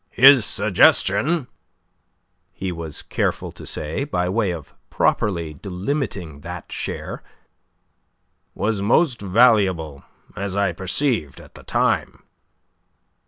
[0.09, 1.45] "His suggestion,"
[2.51, 7.21] he was careful to say, by way of properly delimiting that share,
[8.55, 10.03] "was most valuable,
[10.35, 12.23] as I perceived at the time."